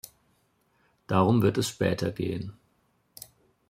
[1.05, 2.53] Darum wird es später gehen.